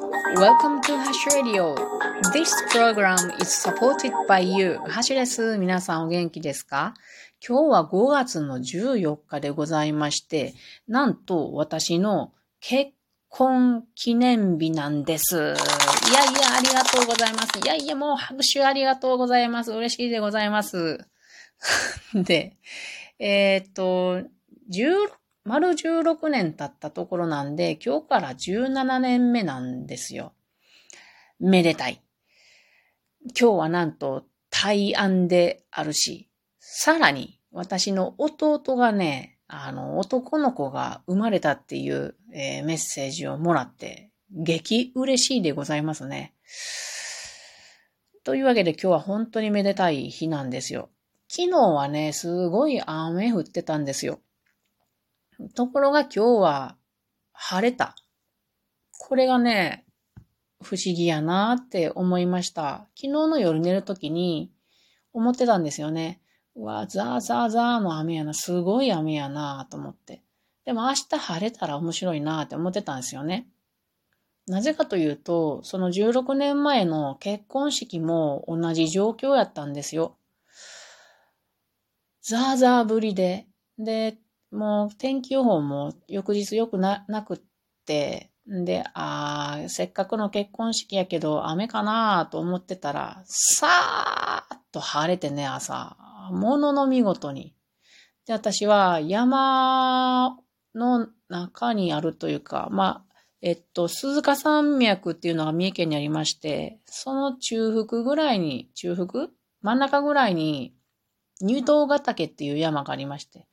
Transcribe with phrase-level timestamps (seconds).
[0.00, 1.74] Welcome to Hash Radio.
[2.32, 4.78] This program is supported by you.
[4.88, 5.58] ハッシです。
[5.58, 6.94] 皆さんお元気ですか?
[7.46, 10.54] 今日は5月の14日でございまして、
[10.88, 12.92] なんと私の結
[13.28, 15.36] 婚記念日なんです。
[15.36, 15.52] いやいや、
[16.56, 17.58] ありがとうございます。
[17.62, 19.72] いやいや、もう拍手ありがとうございます。
[19.72, 20.98] 嬉しいでございます。
[22.14, 22.56] で、
[23.18, 24.22] えー、っと、
[25.44, 30.34] 丸16年経ったところなんで、今日から17年目なんですよ。
[31.38, 32.02] めでたい。
[33.38, 46.34] 今日はなんと対案であるし、さらに私の弟がね、あの、男の子が生まれたっていう、えー、メッセージをもらって、激嬉しいでございますね。
[48.22, 50.90] というわけで今日は本当にめでたい日なんですよ。
[51.28, 54.20] 昨日はね、すごい雨降ってたんですよ。
[55.54, 56.76] ところが今日は
[57.32, 57.94] 晴れた。
[58.98, 59.84] これがね、
[60.62, 62.88] 不思議やなって思いました。
[62.94, 64.52] 昨日の夜寝るときに
[65.12, 66.20] 思ってたんですよね。
[66.54, 70.22] うわ、ザーザーザーの雨やな、すごい雨やなと思って。
[70.64, 73.48] でも明日晴れたら面白いなって思ってたんですよね。
[74.46, 80.16] なぜかというと、その16年前の結婚式も同じ状況やったんですよ。
[82.22, 83.46] ザーザーぶりで。
[83.78, 84.18] で、
[84.50, 87.40] もう天気予報も翌日良くななくっ
[87.86, 95.96] て、んで、あ、せっかくの結婚式やけど雨かなと思ってたら、さーっと晴れてね、朝。
[96.32, 97.54] ものの見事に。
[98.26, 100.36] で、私は山
[100.74, 103.10] の中にあるというか、まあ、
[103.42, 109.28] えっと、鈴鹿山脈っていうのが三重県にありまして、その中腹ぐらいに、中腹？
[109.62, 110.74] 真ん中ぐらいに、
[111.40, 113.46] 入道ヶ岳っていう山がありまして、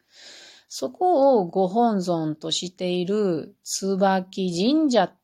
[0.69, 5.17] そこをご本尊としている椿神社っ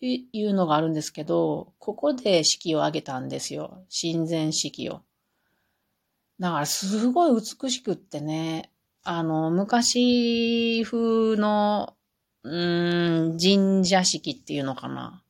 [0.00, 3.84] ていうのがあるんですけど、ここで式を挙げたんですよ。
[4.00, 5.02] 神前式を。
[6.38, 8.70] だからすごい美しくってね、
[9.02, 11.94] あの、昔風の、
[12.44, 15.22] うん、神社式っていうのかな。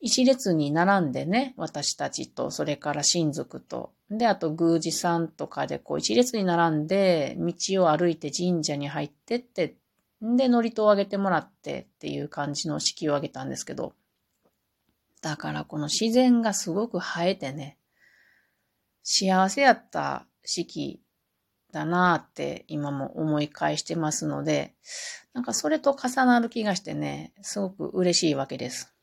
[0.00, 9.76] 一列に並んでね、私たちと、それから親族と、で、あと宮司さんとかでこう一列に並んで、道を歩いて神社に入ってって、
[10.22, 13.92] で、祝詞をあげてもらってっていう感じの式をあげたんですけど、
[15.20, 17.76] だからこの自然がすごく映えてね、
[19.02, 21.00] 幸せやった式
[21.72, 24.74] だなーって今も思い返してますので、
[25.32, 28.94] なんかそれと重なる気がしてね、すごく嬉しいわけです。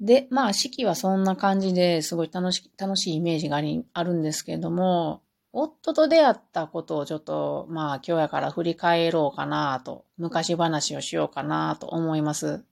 [0.00, 12.62] で、まあ、式はそんな感じですごい楽し、楽しいイメージがあり、あるんですけれども、夫と出会ったことをちょっと、まあ、今日やから振り返ろうかなと、昔話をしようかなと思います。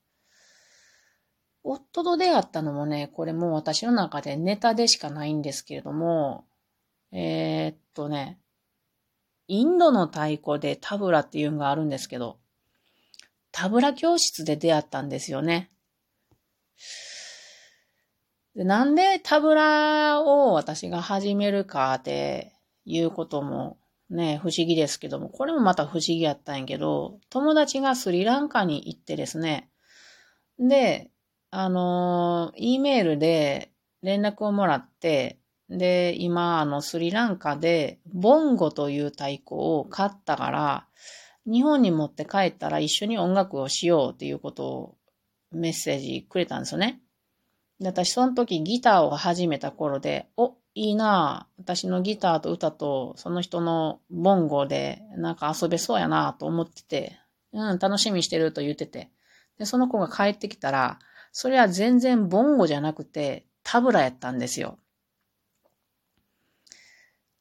[1.63, 6.45] 夫と出会ったのもね、これもう私の中でネタでしかないんですけれども、
[7.11, 8.39] えー、っとね、
[9.49, 12.39] インドの太鼓でタブラっていうのがあるんですけど、
[13.51, 15.71] タブラ教室で出会ったんですよね。
[18.55, 22.53] でなんでタブラを私が始めるかって
[22.85, 23.79] いうことも
[24.11, 29.71] ね、不思議ですけども、これもまた不思議やったんやけど、友達がスリランカに行ってですね、
[30.59, 31.11] で、
[31.51, 33.73] あの、E メールで
[34.03, 35.39] 連絡をもらって、
[35.71, 40.87] で、今、あの、スリランカで、ボンゴという太鼓を買ったから、
[41.47, 44.97] 日本に持って帰ったら一緒に音楽をしようっていうことを
[45.51, 47.01] メッセージくれたんですよね。
[47.81, 57.17] で、私その時ギターを始めた頃で、お、いいな私のギターと歌とその人のボンゴでなんか遊べそうやなと思ってて、
[57.53, 59.11] うん、楽しみしてると言ってて。
[59.59, 60.99] で、その子が帰ってきたら、
[61.33, 64.79] それは全然ボンゴじゃなくてタブラやったんですよ。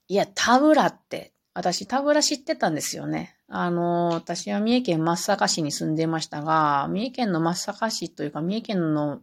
[0.08, 3.38] いや、タブラって、私タブラ知ってたんですよね。
[3.48, 9.22] あの、私は三重県松阪市に住んでましたが、三重県の松阪市というか三重県の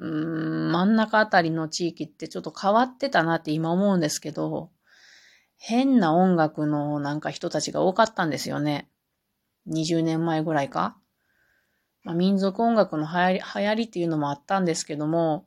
[0.00, 4.70] うん、真ん中あたりの地域ってちょっと変わってたなって今思うんですけど、
[5.58, 8.88] 変な音楽のなんか人たちが多かったんですよね。
[9.68, 10.96] 20年前ぐらいか。
[12.02, 15.46] まあ、民族音楽の流行り、流行りっていうのもあったんですけども、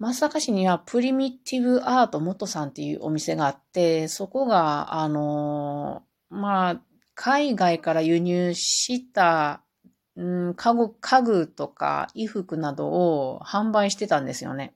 [0.00, 6.80] 松阪市にはプリミティブアート元さんっていうお店があって、そこが、あの、まあ、
[7.14, 9.62] 海外から輸入した
[10.20, 14.74] うん、家具、家具とか衣服などを販売してたんですよね。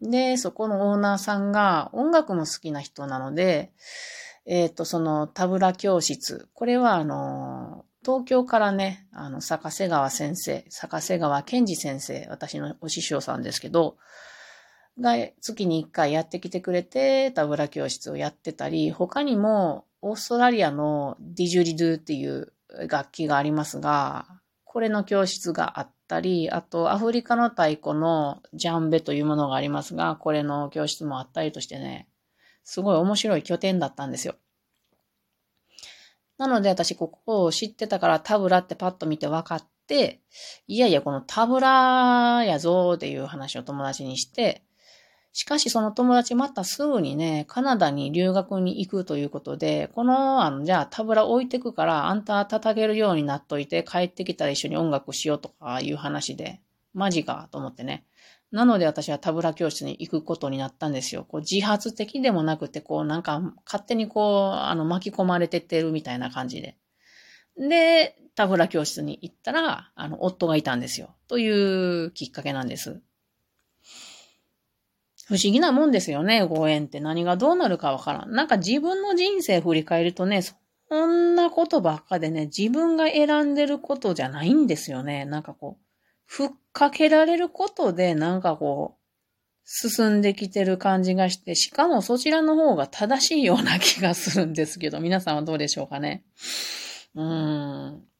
[0.00, 3.72] で、そこのオーナーさんが音楽も好きな人なので、
[4.46, 6.48] えっ、ー、と、そのタブラ教室。
[6.54, 13.98] これはあの、東京からね、あの、坂瀬川先生、坂瀬川健二先生、私のお師匠さんですけど、
[14.98, 22.52] が月に一回やってきてくれて、タブラ教室をやってたり、他にも、オーストラリアのディジュリドゥっていう
[22.88, 24.26] 楽器がありますが、
[24.74, 32.08] これの教室があったり、あとアフリカの太鼓のジャンベというものがありますが、これの教室もあったりとしてね、
[32.64, 34.34] すごい面白い拠点だったんですよ。
[36.38, 40.22] なので私ここを知ってたからタブラってパッと見て分かって、
[40.66, 44.64] いやいやこのタブラやぞーっていう話を友達にして、
[45.34, 56.60] しかしその友達またすぐにね、カナダに留学に行くということで、この、あの、じゃあタブラ置いてくから、あんた叩けるようになっといて、帰ってきたら一緒に音楽しようとかいう話で、
[56.94, 58.06] マジかと思ってね。
[58.52, 61.24] なので私はタブラ教室に行くことになったんですよ。
[61.28, 66.76] こう自発的でもなくて、こうなんか勝手にこう、あの巻き込まれてってるみたいな感じで。
[67.56, 71.16] で、タブラ教室に行ったら、あの、夫がいたんですよ。
[71.26, 71.48] とい
[72.04, 73.00] うきっかけなんです。
[75.26, 78.32] 不思議なもんですよね、ご縁って何がどうなるかわからん。
[78.32, 80.54] なんか自分の人生振り返るとね、そ
[81.06, 85.24] んなことばっかでね、自分が選んでることじゃないんですよね。
[85.24, 85.84] なんかこう、
[86.26, 89.04] ふっかけられることで、なんかこう、
[89.64, 96.22] 進んできてる感じがして、しかもそちらの方が正しいような気がするんですけど、皆さんはどうでしょうかね。
[97.14, 98.13] うーん。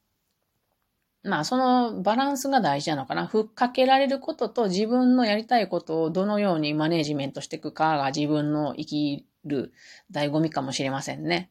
[1.25, 3.27] まあ、そのバランスが大事なのかな。
[3.27, 9.73] ふっかけられることと自分のやりたいことをどのようにマネージメントしていくかが自分の生きる
[10.13, 11.51] 醍醐味かもしれませんね。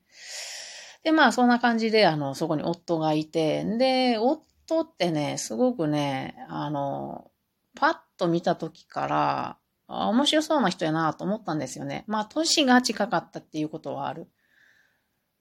[1.03, 7.31] で、まあ、そんな感じで、あの、そこに夫がいて、で、夫ってね、すごくね、あの、
[7.75, 12.05] パッと見た時から、面白そうな人やなと思ったんですよね。
[12.07, 14.27] まあ、年が近かったっていうことはある。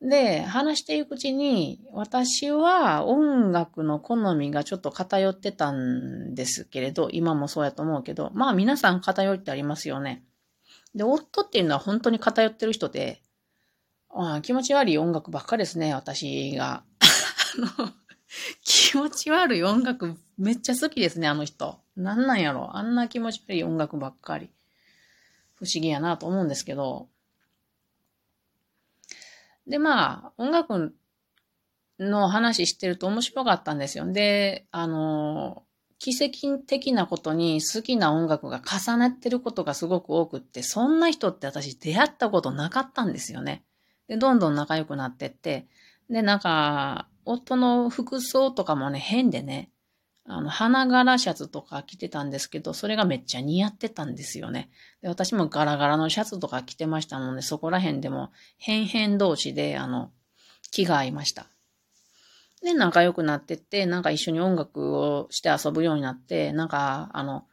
[0.02, 10.25] で、話していくうちに、私は音楽の好みがちょっと偏ってたんですけれど、今もそうやと思うけど、まあ皆さん偏ってありますよね。
[10.96, 13.22] で、夫っていうのは本当に偏ってる人で、
[14.10, 16.82] あ気持ち悪い音楽ばっかりですね、私が。
[18.64, 21.78] 気持ち悪い音楽めっちゃ好きですね、あの人。
[21.96, 24.50] なんなんやろあんな気持ち悪い音楽ばっかり。
[25.55, 27.08] 不思議やなと思うんですけど、
[29.67, 30.94] で、まあ、音楽
[31.99, 34.11] の話してると面白かったんですよ。
[34.11, 35.64] で、あの、
[35.99, 43.64] 奇跡的なことに好きな音楽が重なってることがすごく多くって、そんな人って私出会ったことなかったんですよね。
[44.09, 45.69] で、どんどん仲良くなってって、
[46.11, 49.70] で、なんか、夫の服装とかもね、変でね、
[50.24, 54.70] あの、花柄シャツとか着てたんですけど、それがめっちゃ似合ってたんですよね。
[55.00, 60.12] で私もガラガラのシャツとか着てましたので、そこら辺でも変々同士で、あの、
[60.70, 61.46] 気が合いました。
[62.62, 67.46] で、仲良くなってって、なんか一緒に音楽をして遊ぶようになって、なんか、あの、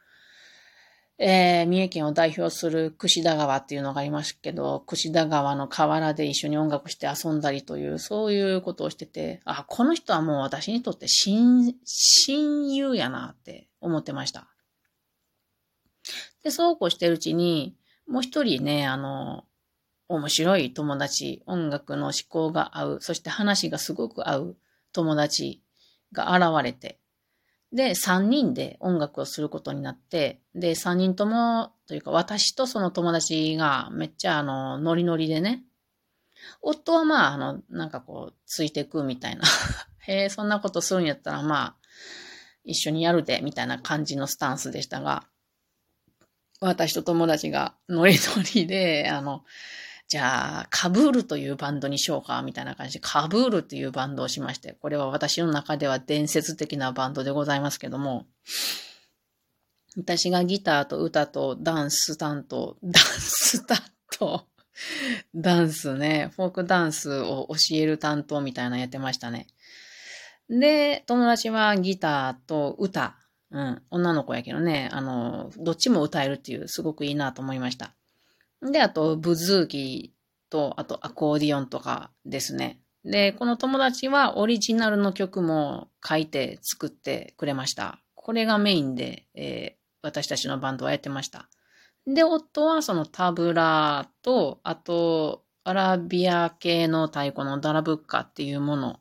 [1.22, 14.48] えー、三重県を代表する串田川っていうのがありますけど、串田川の河原で一緒に音楽して遊んだりという、そういうことをしてて、あ、この人はもう私にとって親、親友やなって思ってました。
[16.42, 17.76] で、そうこうしてるうちに、
[18.08, 19.44] もう一人ね、あの、
[20.08, 24.56] 面白い友達、音楽の思考が合う、そして話がすごく合う
[24.94, 25.62] 友達
[26.12, 26.98] が現れて、
[27.72, 35.62] で、3人で音楽をすることになって、で、3人とも、というか私とその友達がめっちゃあの、ノリノリでね、
[36.62, 39.42] 夫はまあ、あの、なんかこう、ついてくみたいな。
[40.06, 41.76] へえ、そんなことするんやったらまあ、
[42.64, 45.26] 一緒にやるで、みたいな感じのスタンスでしたが、
[46.60, 49.44] 私と友達がノリノリで、あの、
[50.10, 58.26] じゃあ、カブールというバンドにしようか、みたいな感じで、カブールっていうバンドをしまして、これは私の中では伝説的なバンドでございますけども、
[59.96, 63.78] 私がギターと歌とダンス担当、ダンス担
[64.18, 64.46] 当、
[65.32, 69.46] ダンスね、フォークダンスを教える担当みたいなのやってましたね。
[70.48, 73.16] で、友達はギターと歌、
[73.52, 77.94] うん、女の子やけどね、あの、どっちも歌えるっていう、すごくいいなと思いました。
[78.62, 80.14] で、あと、ブズーキ
[80.50, 82.80] と、あと、アコーディオンとかですね。
[83.04, 88.00] で、この友達はオリジナルの曲も書いて作ってくれました。
[88.14, 91.48] これがメインで、えー、私たちのバンドはやってました。
[92.06, 99.00] で、夫はそのタブラと、あと、アラビア系の太鼓のダラブッカっていうもの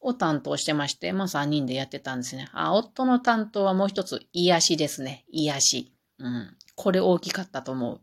[0.00, 2.48] を担当してまして、まあ3人でやってたんですね。
[2.52, 5.24] あ、夫の担当はもう一つ、癒しですね。
[5.28, 5.92] 癒し。
[6.18, 6.56] うん。
[6.76, 8.00] これ大きかったと思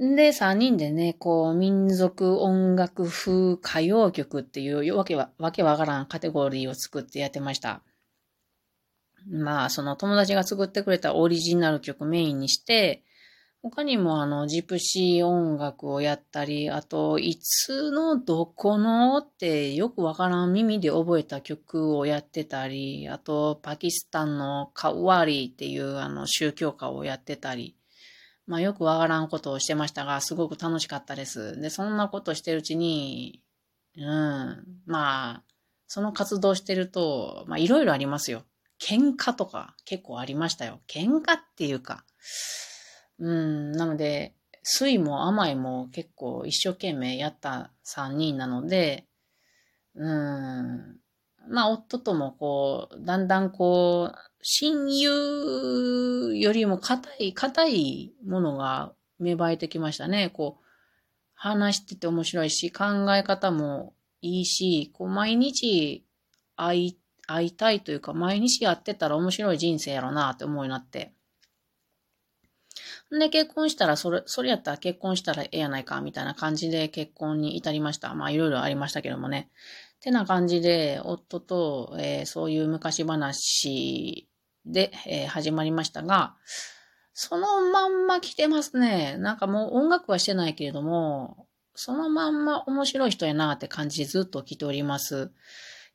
[0.00, 0.16] う。
[0.16, 7.82] で、三人でね、こう、民族音楽風歌謡曲っていうわけわ、わけわからんカテゴリーを作ってやってました。
[9.28, 13.04] まあ、その友達が作ってくれたオリジナル曲メインにして、
[13.62, 27.76] 他にもあの、ジプシー音楽をやったり、あと、いつのどこのってよくわからん耳で覚えた曲をやってたり、あと、パキスタンのカウワリーっていうあの、宗教歌をやってたり、
[28.46, 31.60] まあよくわからんことをしてましたが、すごく楽しかったです。
[31.60, 33.42] で、そんなことしてるうちに、
[33.96, 35.42] うん、まあ、
[35.86, 38.44] その活動してると、まあいろいろありますよ。
[38.80, 40.80] 喧嘩とか結構ありましたよ。
[40.88, 42.04] 喧嘩っていうか、
[43.20, 49.06] うん、なので、酸いも甘いも結構一生懸命やった3人なので、
[49.94, 50.96] うん、
[51.48, 60.30] まあ夫ともこう、だんだんこう、親友よりも硬い、硬いものが芽生えてきましたね。
[60.30, 60.64] こう、
[61.34, 62.84] 話してて面白いし、考
[63.14, 66.06] え方もいいし、こう毎日
[66.56, 71.12] 会い、会いたいというか、毎日やってたら面白い人生やろうなって思うようになって。
[73.10, 78.14] で、結婚したら、それ、それやったら結婚したらええやないか、みたいな感じで結婚に至りました。
[78.14, 79.50] まあ、いろいろありましたけどもね。
[79.96, 84.28] ってな感じで、夫と、えー、そういう昔話
[84.64, 86.36] で、えー、始まりましたが、
[87.12, 89.16] そのまんま来てますね。
[89.18, 95.32] なんかもう音楽はしてないけれども、そのまんま面白い人やなって感じでずっと来ております。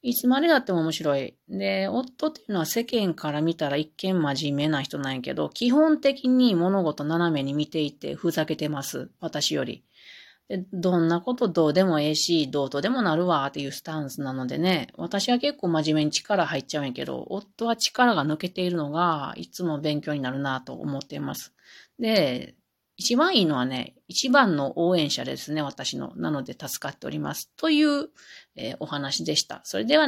[0.07, 1.35] いつまでだっても面白い。
[1.49, 9.09] で、夫っていうのは世間から見たら一見真面目な人なんやけど、基本的に物事斜めに見ていてふざけてます。
[9.19, 9.83] 私より。
[10.47, 21.51] でどんなことどうでもええし、どうとでもなるわっていうスタンスなのでね、私は結構真面目に力入っちゃうんやけど、夫は力が抜けているのが、いつも勉強になるなと思っています。
[21.97, 22.53] で、
[22.97, 26.13] 一番いいのはね、一番の応援者ですね、私の。
[26.15, 27.51] なので助かっております。
[27.57, 28.09] という、
[28.55, 29.61] えー、お話でした。
[29.63, 30.03] それでは